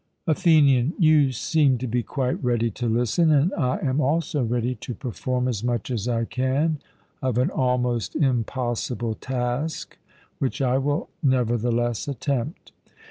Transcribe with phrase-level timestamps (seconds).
[0.25, 4.95] ATHENIAN: You seem to be quite ready to listen; and I am also ready to
[4.95, 6.79] perform as much as I can
[7.21, 9.99] of an almost impossible task,
[10.39, 12.71] which I will nevertheless attempt.